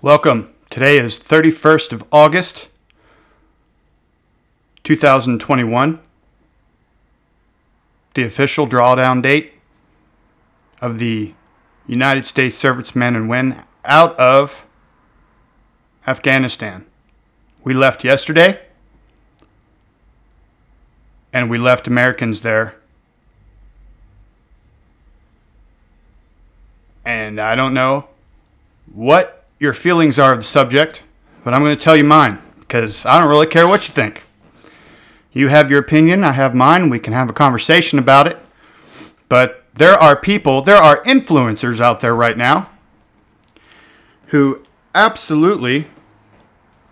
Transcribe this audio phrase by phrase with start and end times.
[0.00, 0.54] Welcome.
[0.70, 2.68] Today is 31st of August,
[4.84, 5.98] 2021.
[8.14, 9.54] The official drawdown date
[10.80, 11.34] of the
[11.88, 14.64] United States servicemen and women out of
[16.06, 16.86] Afghanistan.
[17.64, 18.60] We left yesterday,
[21.32, 22.76] and we left Americans there.
[27.04, 28.06] And I don't know
[28.94, 31.02] what your feelings are of the subject,
[31.44, 34.24] but I'm going to tell you mine because I don't really care what you think.
[35.32, 38.38] You have your opinion, I have mine, we can have a conversation about it.
[39.28, 42.70] But there are people, there are influencers out there right now
[44.26, 44.62] who
[44.94, 45.86] absolutely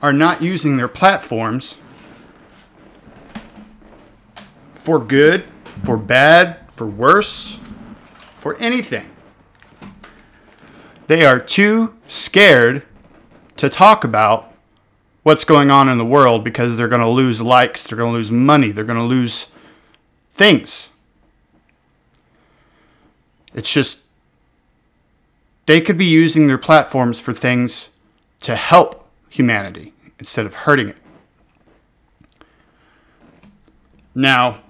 [0.00, 1.76] are not using their platforms
[4.72, 5.44] for good,
[5.84, 7.58] for bad, for worse,
[8.38, 9.08] for anything.
[11.06, 12.82] They are too scared
[13.56, 14.52] to talk about
[15.22, 18.16] what's going on in the world because they're going to lose likes, they're going to
[18.16, 19.46] lose money, they're going to lose
[20.34, 20.90] things.
[23.54, 24.00] It's just
[25.66, 27.88] they could be using their platforms for things
[28.40, 30.96] to help humanity instead of hurting it.
[34.14, 34.60] Now,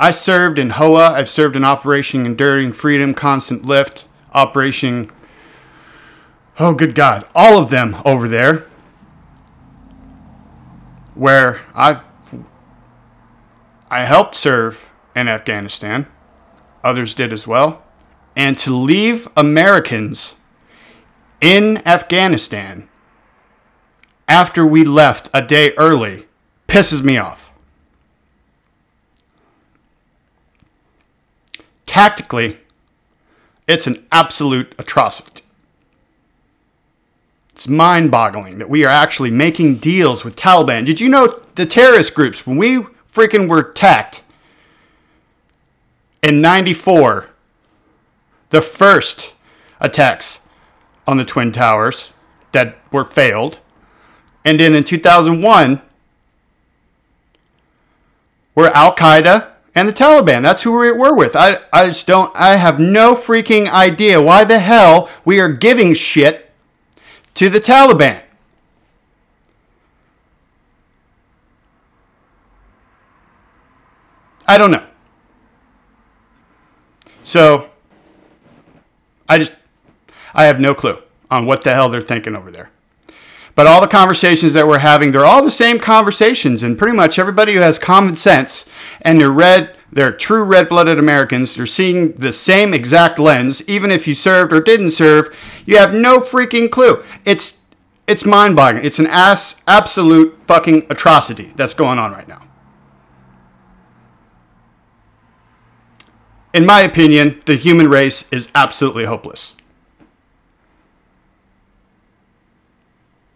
[0.00, 5.10] I served in HOA, I've served in Operation Enduring Freedom, Constant Lift, Operation
[6.58, 7.26] oh good god.
[7.34, 8.64] All of them over there.
[11.14, 12.04] Where i've
[13.90, 16.06] i helped serve in afghanistan.
[16.84, 17.82] Others did as well.
[18.34, 20.34] And to leave americans
[21.40, 22.88] in afghanistan
[24.28, 26.26] after we left a day early
[26.68, 27.50] pisses me off.
[31.86, 32.58] Tactically
[33.66, 35.42] it's an absolute atrocity
[37.56, 40.84] it's mind boggling that we are actually making deals with Taliban.
[40.84, 44.22] Did you know the terrorist groups, when we freaking were attacked
[46.22, 47.30] in 94,
[48.50, 49.32] the first
[49.80, 50.40] attacks
[51.06, 52.12] on the Twin Towers
[52.52, 53.58] that were failed,
[54.44, 55.80] and then in 2001,
[58.54, 60.42] were Al Qaeda and the Taliban.
[60.42, 61.34] That's who we were with.
[61.34, 65.94] I, I just don't, I have no freaking idea why the hell we are giving
[65.94, 66.45] shit
[67.36, 68.22] to the Taliban.
[74.48, 74.84] I don't know.
[77.24, 77.68] So,
[79.28, 79.54] I just,
[80.34, 80.98] I have no clue
[81.30, 82.70] on what the hell they're thinking over there.
[83.54, 87.18] But all the conversations that we're having, they're all the same conversations, and pretty much
[87.18, 88.66] everybody who has common sense
[89.02, 93.90] and they're red, they're true red blooded Americans, they're seeing the same exact lens, even
[93.90, 97.02] if you served or didn't serve, you have no freaking clue.
[97.24, 97.60] It's
[98.06, 98.84] it's mind-boggling.
[98.84, 102.42] It's an ass absolute fucking atrocity that's going on right now.
[106.54, 109.54] In my opinion, the human race is absolutely hopeless.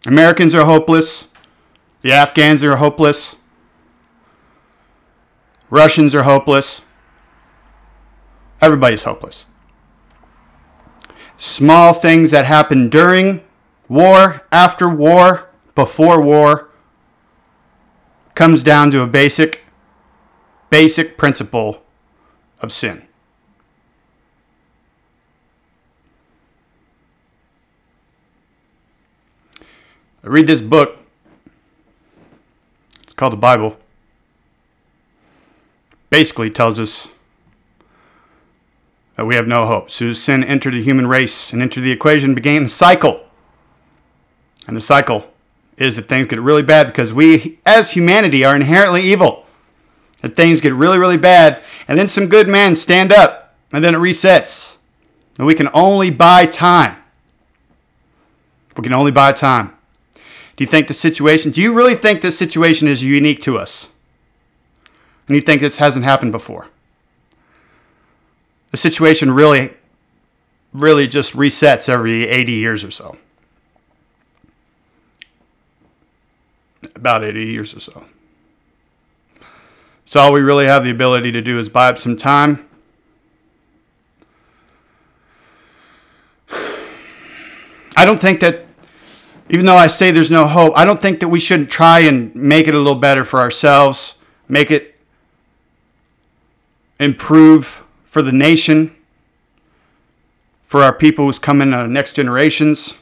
[0.05, 1.27] Americans are hopeless.
[2.01, 3.35] The Afghans are hopeless.
[5.71, 6.81] Russians are hopeless.
[8.61, 9.45] Everybody's hopeless.
[11.37, 13.41] Small things that happen during
[13.87, 16.69] war, after war, before war
[18.35, 19.61] comes down to a basic
[20.69, 21.83] basic principle
[22.61, 23.07] of sin.
[30.23, 30.97] I read this book.
[33.03, 33.80] It's called the Bible.
[36.11, 37.07] Basically tells us
[39.15, 39.89] that we have no hope.
[39.89, 43.23] So sin entered the human race and entered the equation, began a cycle.
[44.67, 45.31] And the cycle
[45.77, 49.45] is that things get really bad because we, as humanity, are inherently evil.
[50.21, 53.95] That things get really, really bad, and then some good men stand up, and then
[53.95, 54.75] it resets.
[55.37, 56.97] And we can only buy time.
[58.77, 59.73] We can only buy time.
[60.55, 63.87] Do you think the situation, do you really think this situation is unique to us?
[65.27, 66.67] And you think this hasn't happened before?
[68.71, 69.73] The situation really,
[70.73, 73.17] really just resets every 80 years or so.
[76.95, 78.05] About 80 years or so.
[80.05, 82.67] So all we really have the ability to do is buy up some time.
[87.95, 88.65] I don't think that
[89.49, 92.33] even though I say there's no hope, I don't think that we shouldn't try and
[92.33, 94.15] make it a little better for ourselves,
[94.47, 94.90] make it
[97.01, 98.95] improve for the nation,
[100.63, 102.93] for our people who's coming, uh, next generations.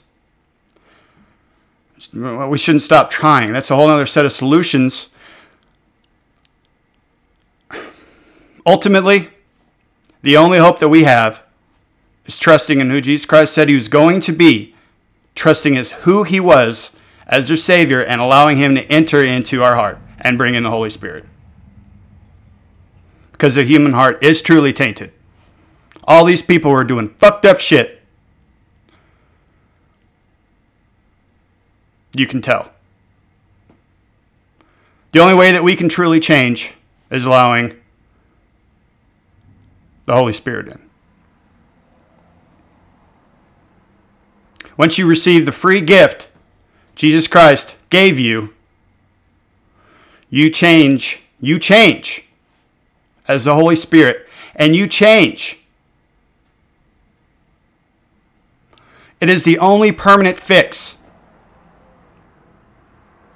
[2.14, 3.52] we shouldn't stop trying.
[3.52, 5.10] That's a whole other set of solutions.
[8.66, 9.30] Ultimately,
[10.22, 11.44] the only hope that we have
[12.26, 14.76] is trusting in who Jesus Christ said he was going to be,
[15.36, 16.92] trusting as who he was
[17.28, 20.70] as their Savior, and allowing him to enter into our heart and bring in the
[20.70, 21.26] Holy Spirit.
[23.40, 25.14] Because the human heart is truly tainted.
[26.04, 28.02] All these people were doing fucked up shit.
[32.14, 32.74] You can tell.
[35.14, 36.74] The only way that we can truly change
[37.10, 37.80] is allowing
[40.06, 40.82] the Holy Spirit in.
[44.76, 46.28] Once you receive the free gift
[46.94, 48.54] Jesus Christ gave you,
[50.30, 51.22] you change.
[51.40, 52.26] You change
[53.30, 55.60] as the Holy Spirit, and you change.
[59.22, 60.98] It is the only permanent fix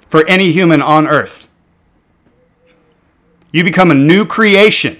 [0.08, 1.48] for any human on earth.
[3.52, 4.98] You become a new creation.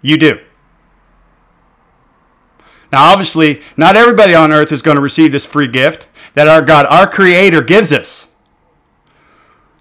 [0.00, 0.40] You do.
[2.92, 6.62] Now, obviously, not everybody on earth is going to receive this free gift that our
[6.62, 8.32] God, our Creator, gives us.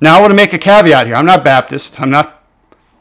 [0.01, 1.15] Now, I want to make a caveat here.
[1.15, 2.01] I'm not Baptist.
[2.01, 2.34] I'm not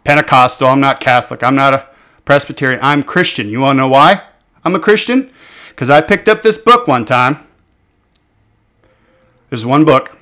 [0.04, 0.68] Pentecostal.
[0.68, 1.42] I'm not Catholic.
[1.42, 1.88] I'm not a
[2.24, 2.80] Presbyterian.
[2.82, 3.48] I'm Christian.
[3.48, 4.22] You want to know why
[4.64, 5.30] I'm a Christian?
[5.70, 7.46] Because I picked up this book one time.
[9.50, 10.18] There's one book,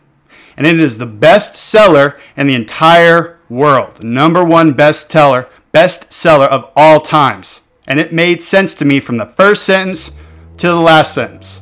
[0.57, 4.03] and it is the best seller in the entire world.
[4.03, 7.61] Number one bestseller, bestseller of all times.
[7.87, 10.13] And it made sense to me from the first sentence
[10.59, 11.61] to the last sentence.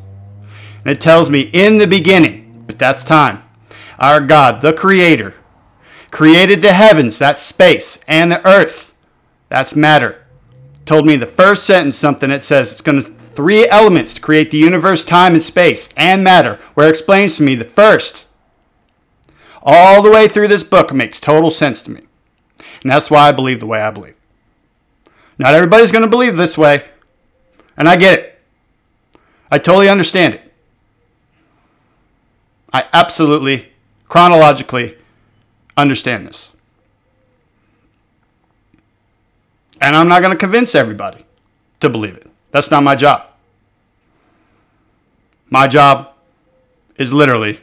[0.85, 3.43] And it tells me in the beginning, but that's time,
[3.99, 5.35] our God, the Creator,
[6.11, 8.93] created the heavens, that's space, and the earth,
[9.49, 10.25] that's matter.
[10.85, 14.51] Told me the first sentence something it says it's going to three elements to create
[14.51, 18.27] the universe, time, and space, and matter, where it explains to me the first.
[19.63, 22.03] All the way through this book makes total sense to me.
[22.83, 24.17] And that's why I believe the way I believe.
[25.39, 26.85] Not everybody's going to believe this way.
[27.77, 28.39] And I get it.
[29.51, 30.53] I totally understand it.
[32.73, 33.73] I absolutely,
[34.09, 34.97] chronologically
[35.81, 36.53] understand this.
[39.81, 41.25] And I'm not going to convince everybody
[41.81, 42.31] to believe it.
[42.53, 43.27] That's not my job.
[45.49, 46.13] My job
[46.97, 47.61] is literally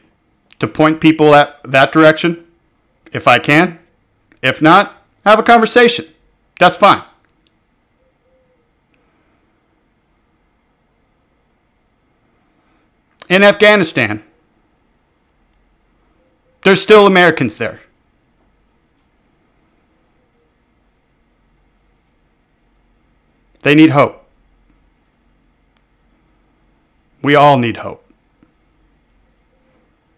[0.60, 2.46] to point people at that direction
[3.12, 3.80] if I can.
[4.42, 6.06] If not, have a conversation.
[6.60, 7.04] That's fine.
[13.30, 14.24] In Afghanistan,
[16.64, 17.82] there's still Americans there.
[23.68, 24.24] They need hope.
[27.22, 28.10] We all need hope.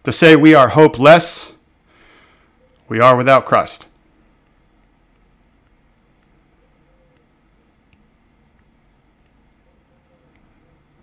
[0.04, 1.50] To say we are hopeless,
[2.88, 3.86] we are without Christ.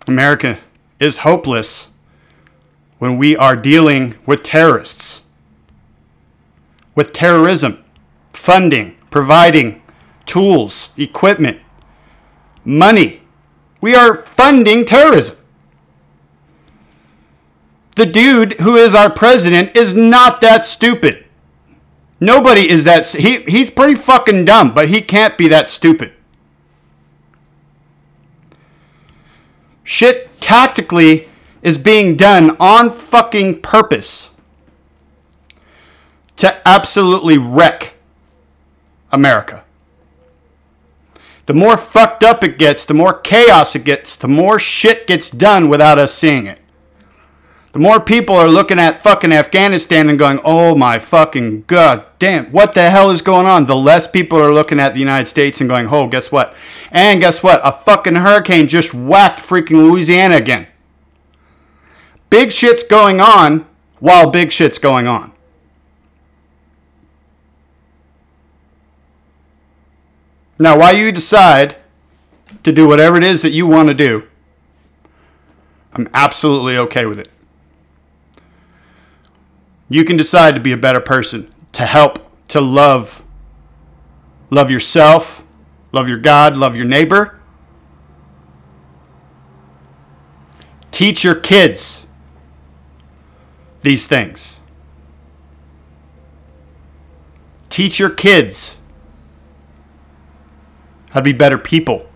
[0.06, 0.58] America
[0.98, 1.88] is hopeless
[2.98, 5.24] when we are dealing with terrorists,
[6.94, 7.84] with terrorism,
[8.32, 9.82] funding, providing
[10.24, 11.60] tools, equipment,
[12.68, 13.22] money.
[13.80, 15.36] We are funding terrorism.
[17.96, 21.24] The dude who is our president is not that stupid.
[22.20, 23.08] Nobody is that.
[23.08, 26.12] He, he's pretty fucking dumb, but he can't be that stupid.
[29.82, 31.28] Shit tactically
[31.62, 34.34] is being done on fucking purpose
[36.36, 37.94] to absolutely wreck
[39.10, 39.64] America.
[41.48, 45.30] The more fucked up it gets, the more chaos it gets, the more shit gets
[45.30, 46.60] done without us seeing it.
[47.72, 52.52] The more people are looking at fucking Afghanistan and going, oh my fucking god damn,
[52.52, 53.64] what the hell is going on?
[53.64, 56.54] The less people are looking at the United States and going, oh, guess what?
[56.90, 57.62] And guess what?
[57.64, 60.66] A fucking hurricane just whacked freaking Louisiana again.
[62.28, 63.66] Big shit's going on
[64.00, 65.32] while big shit's going on.
[70.58, 71.76] Now, while you decide
[72.64, 74.24] to do whatever it is that you want to do,
[75.92, 77.28] I'm absolutely okay with it.
[79.88, 83.22] You can decide to be a better person, to help, to love.
[84.50, 85.44] Love yourself,
[85.92, 87.38] love your God, love your neighbor.
[90.90, 92.06] Teach your kids
[93.82, 94.56] these things.
[97.68, 98.78] Teach your kids
[101.18, 102.08] how to be better people.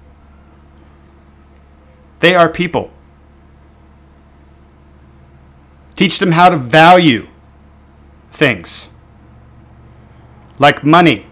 [2.20, 2.92] They are people.
[5.96, 7.26] Teach them how to value
[8.30, 8.90] things
[10.60, 11.26] like money.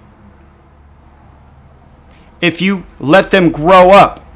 [2.40, 4.26] If you let them grow up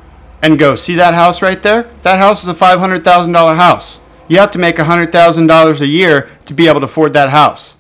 [0.40, 1.90] and go, see that house right there?
[2.02, 3.98] That house is a $500,000 house.
[4.28, 7.74] You have to make $100,000 a year to be able to afford that house.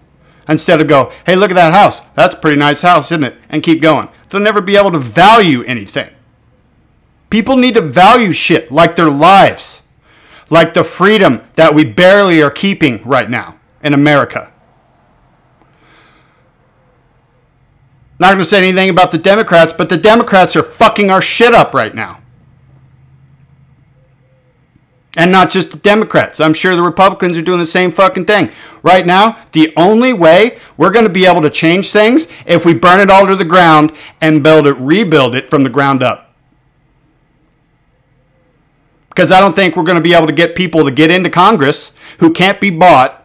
[0.48, 2.00] Instead of go, hey, look at that house.
[2.16, 3.36] That's a pretty nice house, isn't it?
[3.48, 4.08] And keep going.
[4.34, 6.10] They'll never be able to value anything.
[7.30, 9.82] People need to value shit like their lives,
[10.50, 14.52] like the freedom that we barely are keeping right now in America.
[18.18, 21.54] Not going to say anything about the Democrats, but the Democrats are fucking our shit
[21.54, 22.20] up right now.
[25.16, 26.40] And not just the Democrats.
[26.40, 28.50] I'm sure the Republicans are doing the same fucking thing.
[28.82, 32.74] Right now, the only way we're going to be able to change things if we
[32.74, 36.34] burn it all to the ground and build it, rebuild it from the ground up.
[39.08, 41.30] Because I don't think we're going to be able to get people to get into
[41.30, 43.24] Congress who can't be bought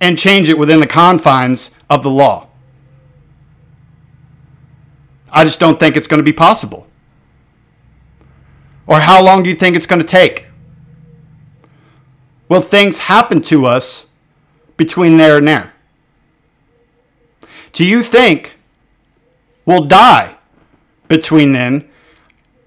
[0.00, 2.46] and change it within the confines of the law.
[5.30, 6.86] I just don't think it's going to be possible.
[8.86, 10.45] Or how long do you think it's going to take?
[12.48, 14.06] Will things happen to us
[14.76, 15.72] between there and there?
[17.72, 18.56] Do you think
[19.64, 20.36] we'll die
[21.08, 21.88] between then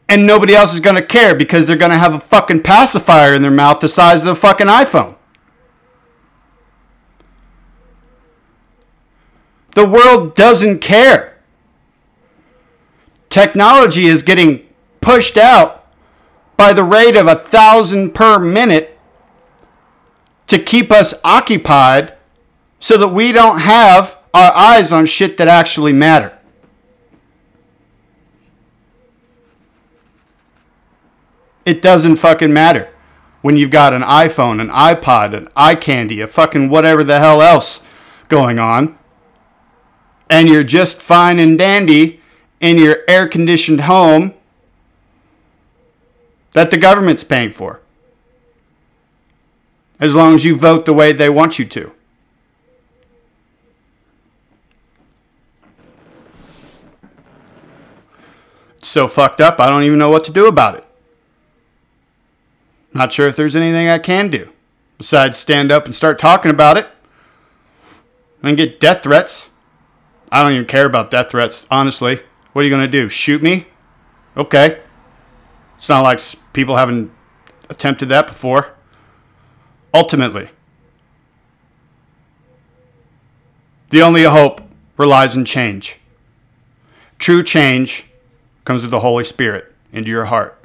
[0.07, 3.33] and nobody else is going to care because they're going to have a fucking pacifier
[3.33, 5.15] in their mouth the size of a fucking iPhone?
[9.71, 11.37] The world doesn't care.
[13.29, 14.67] Technology is getting
[14.99, 15.87] pushed out
[16.57, 18.98] by the rate of a thousand per minute
[20.49, 22.13] to keep us occupied
[22.79, 26.37] so that we don't have our eyes on shit that actually matter.
[31.65, 32.89] It doesn't fucking matter
[33.41, 37.43] when you've got an iPhone, an iPod, an eye candy, a fucking whatever the hell
[37.43, 37.83] else
[38.27, 38.97] going on,
[40.31, 42.21] and you're just fine and dandy
[42.59, 44.33] in your air conditioned home
[46.53, 47.81] that the government's paying for
[49.99, 51.91] as long as you vote the way they want you to.
[58.77, 60.85] It's so fucked up, I don't even know what to do about it.
[62.93, 64.49] Not sure if there's anything I can do
[64.97, 66.87] besides stand up and start talking about it
[68.41, 69.49] and get death threats.
[70.31, 72.21] I don't even care about death threats, honestly.
[72.53, 73.09] What are you going to do?
[73.09, 73.67] Shoot me?
[74.37, 74.79] Okay.
[75.77, 76.19] It's not like
[76.53, 77.11] people haven't
[77.69, 78.75] attempted that before
[79.93, 80.49] ultimately.
[83.89, 84.61] The only hope
[84.97, 85.97] relies in change.
[87.17, 88.05] True change
[88.65, 90.63] comes with the Holy Spirit into your heart.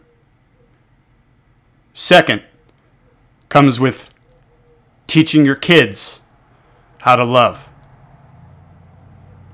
[1.95, 2.43] Second,
[3.49, 4.11] comes with
[5.07, 6.21] teaching your kids
[6.99, 7.69] how to love.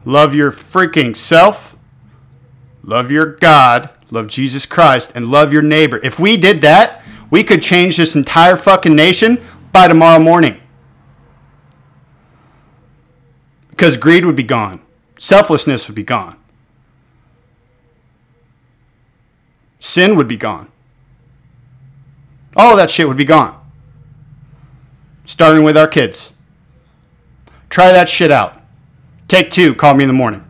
[0.05, 1.77] Love your freaking self,
[2.83, 6.01] love your God, love Jesus Christ, and love your neighbor.
[6.03, 10.61] If we did that, we could change this entire fucking nation by tomorrow morning.
[13.71, 14.81] Because greed would be gone,
[15.19, 16.37] selflessness would be gone,
[19.79, 20.71] sin would be gone.
[22.57, 23.57] All that shit would be gone.
[25.25, 26.33] Starting with our kids.
[27.69, 28.61] Try that shit out.
[29.29, 30.45] Take two, call me in the morning.